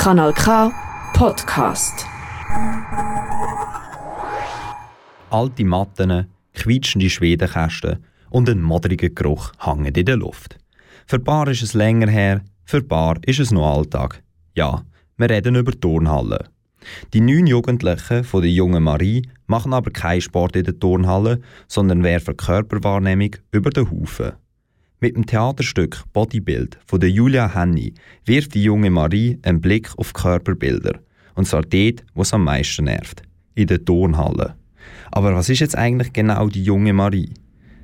Kanal 0.00 0.32
K 0.32 0.72
Podcast. 1.12 2.06
Alte 5.28 5.64
Matten, 5.66 6.26
quietschende 6.54 7.10
Schwedenkästen 7.10 8.02
und 8.30 8.48
ein 8.48 8.62
modriger 8.62 9.10
Geruch 9.10 9.52
hängen 9.58 9.94
in 9.94 10.06
der 10.06 10.16
Luft. 10.16 10.56
Für 11.06 11.18
paar 11.18 11.48
ist 11.48 11.60
es 11.62 11.74
länger 11.74 12.08
her, 12.08 12.40
für 12.64 12.82
paar 12.82 13.18
ist 13.26 13.40
es 13.40 13.50
noch 13.50 13.76
Alltag. 13.76 14.22
Ja, 14.56 14.86
wir 15.18 15.28
reden 15.28 15.56
über 15.56 15.78
Turnhallen. 15.78 16.48
Die 17.12 17.20
neun 17.20 17.46
Jugendlichen 17.46 18.24
von 18.24 18.40
der 18.40 18.50
jungen 18.50 18.82
Marie 18.82 19.28
machen 19.48 19.74
aber 19.74 19.90
keinen 19.90 20.22
Sport 20.22 20.56
in 20.56 20.64
der 20.64 20.78
Turnhalle, 20.78 21.42
sondern 21.68 22.02
werfen 22.02 22.38
Körperwahrnehmung 22.38 23.36
über 23.52 23.68
den 23.68 23.90
Haufen. 23.90 24.32
Mit 25.02 25.16
dem 25.16 25.24
Theaterstück 25.24 26.04
Bodybuild 26.12 26.78
von 26.84 27.00
der 27.00 27.10
Julia 27.10 27.54
Henny 27.54 27.94
wirft 28.26 28.52
die 28.52 28.62
junge 28.62 28.90
Marie 28.90 29.38
einen 29.40 29.62
Blick 29.62 29.88
auf 29.96 30.12
Körperbilder. 30.12 31.00
Und 31.34 31.46
zwar 31.46 31.62
dort, 31.62 32.04
wo 32.14 32.20
es 32.20 32.34
am 32.34 32.44
meisten 32.44 32.84
nervt. 32.84 33.22
In 33.54 33.68
der 33.68 33.82
Turnhalle. 33.82 34.56
Aber 35.10 35.34
was 35.34 35.48
ist 35.48 35.60
jetzt 35.60 35.74
eigentlich 35.74 36.12
genau 36.12 36.48
die 36.48 36.62
junge 36.62 36.92
Marie? 36.92 37.30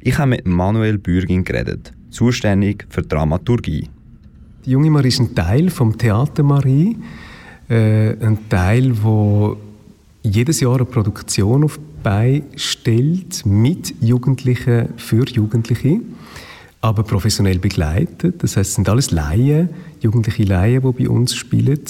Ich 0.00 0.18
habe 0.18 0.28
mit 0.28 0.46
Manuel 0.46 0.98
Bürgin 0.98 1.44
geredet, 1.44 1.94
zuständig 2.10 2.86
für 2.90 3.00
Dramaturgie. 3.00 3.88
Die 4.66 4.70
junge 4.70 4.90
Marie 4.90 5.08
ist 5.08 5.20
ein 5.20 5.34
Teil 5.34 5.70
vom 5.70 5.96
Theater 5.96 6.42
Marie. 6.42 6.98
Äh, 7.70 8.22
ein 8.22 8.50
Teil, 8.50 8.92
wo 9.02 9.56
jedes 10.22 10.60
Jahr 10.60 10.76
eine 10.76 10.84
Produktion 10.84 11.64
auf 11.64 11.80
die 12.04 12.42
stellt 12.56 13.46
mit 13.46 13.94
Jugendlichen 14.02 14.90
für 14.98 15.24
Jugendliche 15.26 16.00
aber 16.80 17.02
professionell 17.02 17.58
begleitet. 17.58 18.42
Das 18.42 18.56
heißt, 18.56 18.70
es 18.70 18.74
sind 18.76 18.88
alles 18.88 19.10
Laien, 19.10 19.70
jugendliche 20.00 20.44
Laien, 20.44 20.82
die 20.82 21.04
bei 21.04 21.08
uns 21.08 21.34
spielen. 21.34 21.80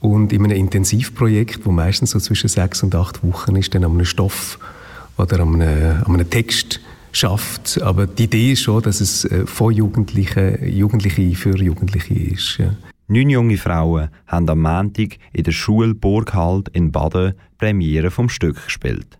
Und 0.00 0.32
in 0.32 0.44
einem 0.44 0.56
Intensivprojekt, 0.56 1.64
wo 1.64 1.72
meistens 1.72 2.10
so 2.10 2.18
zwischen 2.18 2.48
sechs 2.48 2.82
und 2.82 2.94
acht 2.94 3.22
Wochen 3.22 3.56
ist, 3.56 3.74
dann 3.74 3.84
an 3.84 3.92
einem 3.92 4.04
Stoff 4.04 4.58
oder 5.16 5.40
an 5.40 5.60
einem, 5.60 6.02
an 6.04 6.14
einem 6.14 6.28
Text 6.28 6.80
schafft. 7.12 7.80
Aber 7.80 8.06
die 8.06 8.24
Idee 8.24 8.52
ist 8.52 8.62
schon, 8.62 8.82
dass 8.82 9.00
es 9.00 9.24
äh, 9.24 9.46
von 9.46 9.72
Jugendlichen, 9.72 10.68
Jugendliche 10.68 11.34
für 11.34 11.56
Jugendliche 11.56 12.14
ist. 12.14 12.58
Ja. 12.58 12.74
Neun 13.06 13.30
junge 13.30 13.58
Frauen 13.58 14.08
haben 14.26 14.48
am 14.48 14.62
Montag 14.62 15.18
in 15.32 15.44
der 15.44 15.52
Schule 15.52 15.94
Burghalt 15.94 16.68
in 16.70 16.90
Baden 16.90 17.34
Premiere 17.58 18.10
vom 18.10 18.28
Stück 18.28 18.64
gespielt. 18.64 19.18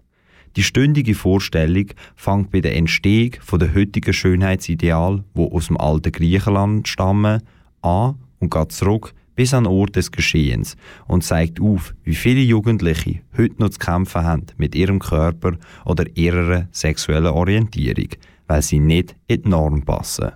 Die 0.57 0.63
stündige 0.63 1.15
Vorstellung 1.15 1.87
fängt 2.15 2.51
bei 2.51 2.61
der 2.61 2.77
Entstehung 2.77 3.33
der 3.53 3.75
heutigen 3.75 4.13
Schönheitsideal, 4.13 5.25
wo 5.35 5.51
aus 5.51 5.67
dem 5.67 5.77
alten 5.77 6.13
Griechenland 6.13 6.87
stammen, 6.87 7.43
an 7.83 8.15
und 8.39 8.51
geht 8.51 8.73
zurück 8.73 9.15
bis 9.35 9.53
an 9.53 9.65
den 9.65 9.73
Ort 9.73 9.97
des 9.97 10.13
Geschehens 10.13 10.77
und 11.07 11.25
zeigt 11.25 11.61
auf, 11.61 11.95
wie 12.05 12.15
viele 12.15 12.41
Jugendliche 12.41 13.21
heute 13.37 13.57
noch 13.59 13.71
zu 13.71 13.79
kämpfen 13.79 14.23
haben 14.23 14.47
mit 14.57 14.75
ihrem 14.75 15.01
Körper 15.01 15.57
oder 15.85 16.05
ihrer 16.17 16.69
sexuellen 16.71 17.27
Orientierung, 17.33 18.11
weil 18.47 18.63
sie 18.63 18.79
nicht 18.79 19.17
in 19.27 19.43
die 19.43 19.49
Norm 19.49 19.83
passen. 19.83 20.31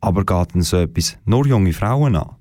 Aber 0.00 0.24
geht 0.24 0.54
denn 0.54 0.62
so 0.62 0.78
etwas 0.78 1.18
nur 1.26 1.46
junge 1.46 1.74
Frauen 1.74 2.16
an? 2.16 2.36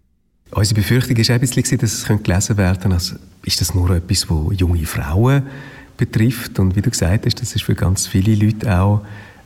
Unsere 0.51 0.79
Befürchtung 0.79 1.17
war 1.17 1.39
dass 1.39 1.93
es 1.93 2.05
gelesen 2.05 2.57
werden 2.57 2.79
könnte, 2.81 2.93
also 2.95 3.15
ist 3.43 3.61
das 3.61 3.75
nur 3.75 3.89
etwas, 3.91 4.29
wo 4.29 4.51
junge 4.51 4.85
Frauen 4.85 5.43
betrifft. 5.99 6.57
Und 6.57 6.75
wie 6.75 6.81
du 6.81 6.89
gesagt 6.89 7.25
hast, 7.25 7.41
das 7.41 7.53
ist 7.53 7.63
für 7.63 7.75
ganz 7.75 8.07
viele 8.07 8.33
Leute 8.33 8.79
auch 8.79 9.01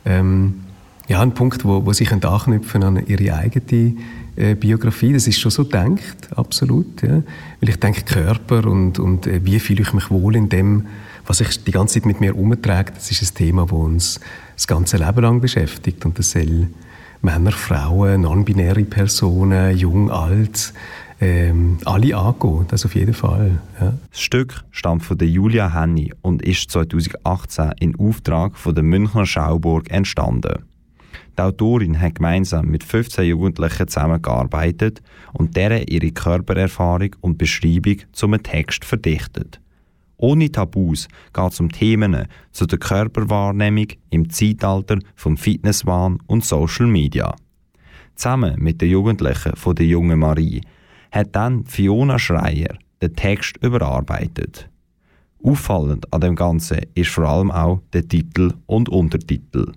ähm, 0.06 0.60
ja, 1.08 1.20
ein 1.20 1.34
Punkt, 1.34 1.64
wo, 1.64 1.84
wo 1.84 1.92
sie 1.92 2.08
anknüpfen 2.08 2.82
an 2.82 3.06
ihre 3.06 3.34
eigene 3.34 3.94
äh, 4.36 4.54
Biografie. 4.54 5.12
Das 5.12 5.26
ist 5.26 5.38
schon 5.38 5.50
so 5.50 5.64
denkt, 5.64 6.30
absolut. 6.34 7.02
Ja. 7.02 7.22
Weil 7.60 7.68
ich 7.68 7.76
denke, 7.76 8.02
Körper 8.02 8.66
und, 8.66 8.98
und 8.98 9.26
äh, 9.26 9.44
wie 9.44 9.58
fühle 9.58 9.82
ich 9.82 9.92
mich 9.92 10.10
wohl 10.10 10.36
in 10.36 10.48
dem, 10.48 10.86
was 11.26 11.40
ich 11.40 11.64
die 11.64 11.72
ganze 11.72 11.94
Zeit 11.94 12.06
mit 12.06 12.20
mir 12.20 12.36
umtrage, 12.36 12.92
das 12.94 13.10
ist 13.10 13.22
ein 13.22 13.34
Thema, 13.34 13.62
das 13.64 13.72
uns 13.72 14.20
das 14.54 14.66
ganze 14.66 14.96
Leben 14.96 15.22
lang 15.22 15.40
beschäftigt. 15.40 16.04
Und 16.06 16.18
das 16.18 16.30
soll 16.30 16.68
Männer, 17.20 17.52
Frauen, 17.52 18.22
non-binäre 18.22 18.84
Personen, 18.84 19.76
jung, 19.76 20.10
alt, 20.10 20.72
ähm, 21.20 21.78
alle 21.84 22.16
angehen, 22.16 22.66
das 22.68 22.84
auf 22.84 22.94
jeden 22.94 23.14
Fall. 23.14 23.58
Ja. 23.80 23.94
Das 24.10 24.20
Stück 24.20 24.64
stammt 24.70 25.04
von 25.04 25.18
der 25.18 25.28
Julia 25.28 25.72
Henny 25.72 26.12
und 26.22 26.42
ist 26.42 26.70
2018 26.70 27.72
in 27.80 27.96
Auftrag 27.96 28.56
von 28.56 28.74
der 28.74 28.84
Münchner 28.84 29.26
Schauburg 29.26 29.90
entstanden. 29.90 30.64
Die 31.36 31.42
Autorin 31.42 32.00
hat 32.00 32.16
gemeinsam 32.16 32.66
mit 32.66 32.84
15 32.84 33.24
Jugendlichen 33.24 33.88
zusammengearbeitet 33.88 35.02
und 35.32 35.56
deren 35.56 35.82
ihre 35.88 36.12
Körpererfahrung 36.12 37.16
und 37.20 37.38
Beschreibung 37.38 37.96
zum 38.12 38.40
Text 38.42 38.84
verdichtet. 38.84 39.60
Ohne 40.16 40.50
Tabus 40.50 41.08
geht 41.32 41.52
es 41.52 41.60
um 41.60 41.72
Themen 41.72 42.28
zu 42.52 42.66
der 42.66 42.78
Körperwahrnehmung 42.78 43.88
im 44.10 44.30
Zeitalter 44.30 44.98
vom 45.16 45.36
Fitnesswahn 45.36 46.18
und 46.26 46.44
Social 46.44 46.86
Media. 46.86 47.34
Zusammen 48.14 48.54
mit 48.58 48.80
den 48.80 48.90
Jugendlichen 48.90 49.56
von 49.56 49.74
der 49.74 49.86
jungen 49.86 50.20
Marie 50.20 50.60
hat 51.14 51.36
dann 51.36 51.64
Fiona 51.64 52.18
Schreier 52.18 52.76
den 53.00 53.14
Text 53.14 53.56
überarbeitet. 53.62 54.68
Auffallend 55.42 56.12
an 56.12 56.20
dem 56.22 56.34
Ganzen 56.36 56.80
ist 56.94 57.10
vor 57.10 57.24
allem 57.24 57.50
auch 57.50 57.80
der 57.92 58.08
Titel 58.08 58.54
und 58.66 58.88
Untertitel. 58.88 59.72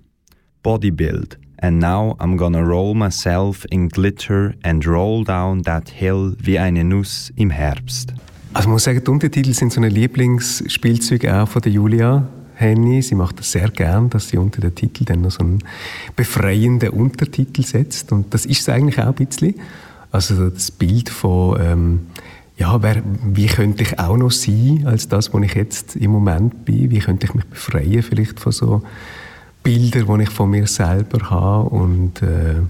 Bodybuild. 0.62 1.38
And 1.60 1.78
now 1.78 2.16
I'm 2.18 2.36
gonna 2.36 2.60
roll 2.60 2.94
myself 2.94 3.66
in 3.70 3.88
glitter 3.88 4.54
and 4.62 4.86
roll 4.86 5.24
down 5.24 5.62
that 5.64 5.90
hill 5.90 6.36
wie 6.40 6.58
eine 6.58 6.84
Nuss 6.84 7.32
im 7.36 7.50
Herbst. 7.50 8.14
Also 8.54 8.68
ich 8.68 8.72
muss 8.72 8.84
sagen, 8.84 9.02
die 9.04 9.10
Untertitel 9.10 9.52
sind 9.52 9.72
so 9.72 9.80
ein 9.80 9.90
Lieblingsspielzeug 9.90 11.26
auch 11.26 11.48
von 11.48 11.62
der 11.62 11.72
Julia 11.72 12.26
Henny. 12.54 13.02
Sie 13.02 13.14
macht 13.14 13.38
das 13.38 13.52
sehr 13.52 13.68
gern, 13.70 14.08
dass 14.10 14.28
sie 14.28 14.38
unter 14.38 14.60
den 14.60 14.74
Titel 14.74 15.04
dann 15.04 15.22
noch 15.22 15.32
so 15.32 15.40
einen 15.40 15.62
befreienden 16.16 16.90
Untertitel 16.90 17.62
setzt. 17.62 18.10
Und 18.10 18.32
das 18.32 18.46
ist 18.46 18.60
es 18.60 18.68
eigentlich 18.68 18.98
auch 18.98 19.06
ein 19.06 19.14
bisschen. 19.14 19.54
Also 20.10 20.50
das 20.50 20.70
Bild 20.70 21.10
von, 21.10 21.60
ähm, 21.60 22.06
ja, 22.56 22.82
wer, 22.82 23.02
wie 23.22 23.46
könnte 23.46 23.82
ich 23.82 23.98
auch 23.98 24.16
noch 24.16 24.30
sein 24.30 24.84
als 24.86 25.08
das, 25.08 25.32
wo 25.32 25.38
ich 25.40 25.54
jetzt 25.54 25.96
im 25.96 26.10
Moment 26.10 26.64
bin? 26.64 26.90
Wie 26.90 26.98
könnte 26.98 27.26
ich 27.26 27.34
mich 27.34 27.44
befreien 27.44 28.02
vielleicht 28.02 28.40
von 28.40 28.52
so 28.52 28.82
Bildern, 29.62 30.18
die 30.18 30.22
ich 30.24 30.30
von 30.30 30.50
mir 30.50 30.66
selber 30.66 31.30
habe? 31.30 31.68
Und 31.68 32.22
äh, 32.22 32.62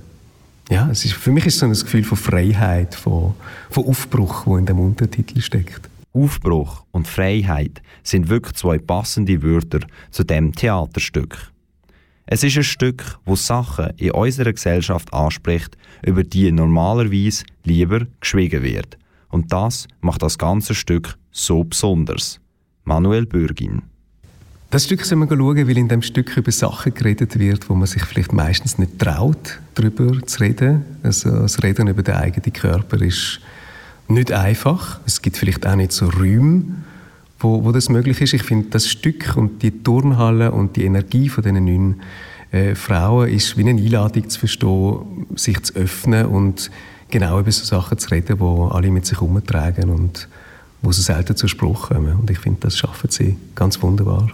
ja, 0.70 0.88
es 0.90 1.04
ist, 1.04 1.14
für 1.14 1.30
mich 1.30 1.46
ist 1.46 1.54
es 1.54 1.60
so 1.60 1.66
ein 1.66 1.72
Gefühl 1.72 2.04
von 2.04 2.18
Freiheit, 2.18 2.94
von, 2.94 3.34
von 3.70 3.86
Aufbruch, 3.86 4.46
wo 4.46 4.56
in 4.56 4.66
dem 4.66 4.80
Untertitel 4.80 5.40
steckt. 5.40 5.88
Aufbruch 6.12 6.84
und 6.90 7.06
Freiheit 7.06 7.80
sind 8.02 8.28
wirklich 8.28 8.56
zwei 8.56 8.78
passende 8.78 9.42
Wörter 9.42 9.80
zu 10.10 10.24
dem 10.24 10.52
Theaterstück. 10.52 11.52
Es 12.30 12.44
ist 12.44 12.58
ein 12.58 12.62
Stück, 12.62 13.18
wo 13.24 13.36
Sachen 13.36 13.88
in 13.96 14.10
unserer 14.10 14.52
Gesellschaft 14.52 15.14
anspricht, 15.14 15.78
über 16.04 16.24
die 16.24 16.52
normalerweise 16.52 17.44
lieber 17.64 18.06
geschwiegen 18.20 18.62
wird. 18.62 18.98
Und 19.30 19.50
das 19.50 19.88
macht 20.02 20.22
das 20.22 20.36
ganze 20.36 20.74
Stück 20.74 21.16
so 21.30 21.64
besonders. 21.64 22.38
Manuel 22.84 23.24
Bürgin. 23.24 23.80
Das 24.68 24.84
Stück 24.84 25.06
soll 25.06 25.16
man 25.16 25.30
schauen, 25.30 25.66
weil 25.66 25.78
in 25.78 25.88
dem 25.88 26.02
Stück 26.02 26.36
über 26.36 26.52
Sachen 26.52 26.92
geredet 26.92 27.38
wird, 27.38 27.70
wo 27.70 27.74
man 27.74 27.86
sich 27.86 28.04
vielleicht 28.04 28.34
meistens 28.34 28.76
nicht 28.76 28.98
traut, 28.98 29.58
darüber 29.74 30.20
zu 30.26 30.40
reden. 30.40 30.84
Also 31.02 31.30
das 31.30 31.62
Reden 31.62 31.88
über 31.88 32.02
den 32.02 32.16
eigenen 32.16 32.52
Körper 32.52 33.00
ist 33.00 33.40
nicht 34.06 34.32
einfach. 34.32 35.00
Es 35.06 35.22
gibt 35.22 35.38
vielleicht 35.38 35.66
auch 35.66 35.76
nicht 35.76 35.92
so 35.92 36.10
Räume, 36.10 36.64
wo, 37.38 37.64
wo 37.64 37.72
das 37.72 37.88
möglich 37.88 38.20
ist. 38.20 38.34
Ich 38.34 38.42
finde, 38.42 38.68
das 38.70 38.88
Stück 38.88 39.36
und 39.36 39.62
die 39.62 39.82
Turnhalle 39.82 40.52
und 40.52 40.76
die 40.76 40.84
Energie 40.84 41.28
von 41.28 41.44
diesen 41.44 41.64
neun 41.64 42.00
äh, 42.50 42.74
Frauen 42.74 43.28
ist 43.28 43.56
wie 43.56 43.68
eine 43.68 43.80
Einladung 43.80 44.28
zu 44.28 44.40
verstehen, 44.40 45.26
sich 45.36 45.62
zu 45.62 45.74
öffnen 45.74 46.26
und 46.26 46.70
genau 47.10 47.40
über 47.40 47.52
so 47.52 47.64
Sachen 47.64 47.98
zu 47.98 48.10
reden, 48.10 48.38
die 48.38 48.74
alle 48.74 48.90
mit 48.90 49.06
sich 49.06 49.20
herumtragen 49.20 49.90
und 49.90 50.28
wo 50.82 50.92
sie 50.92 51.02
selten 51.02 51.36
zur 51.36 51.48
Spruch 51.48 51.88
kommen. 51.88 52.16
Und 52.16 52.30
ich 52.30 52.38
finde, 52.38 52.60
das 52.60 52.76
schaffen 52.76 53.10
sie 53.10 53.36
ganz 53.54 53.82
wunderbar. 53.82 54.30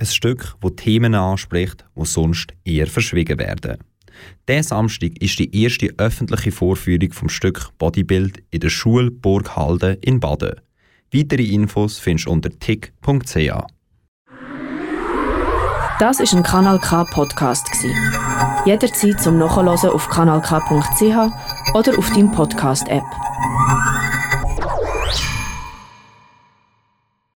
Ein 0.00 0.06
Stück, 0.06 0.54
das 0.60 0.72
Themen 0.76 1.16
anspricht, 1.16 1.84
die 1.96 2.04
sonst 2.04 2.52
eher 2.64 2.86
verschwiegen 2.86 3.38
werden. 3.38 3.78
Der 4.48 4.62
Samstag 4.62 5.20
ist 5.20 5.38
die 5.38 5.62
erste 5.62 5.88
öffentliche 5.98 6.52
Vorführung 6.52 7.12
vom 7.12 7.28
Stück 7.28 7.70
Bodybuild 7.78 8.42
in 8.50 8.60
der 8.60 8.70
Schule 8.70 9.10
Burg 9.10 9.56
Halden 9.56 9.96
in 10.00 10.20
Baden. 10.20 10.60
Weitere 11.12 11.44
Infos 11.44 11.98
findest 11.98 12.26
du 12.26 12.32
unter 12.32 12.50
tick.ch. 12.50 13.50
Das 15.98 16.20
ist 16.20 16.34
ein 16.34 16.42
Kanal 16.42 16.78
K 16.78 17.04
Podcast 17.04 17.68
Jederzeit 18.64 19.20
zum 19.20 19.38
Nachhören 19.38 19.68
auf 19.68 20.08
kanalk.ch 20.08 21.74
oder 21.74 21.98
auf 21.98 22.10
deinem 22.10 22.30
Podcast 22.30 22.86
App. 22.88 23.27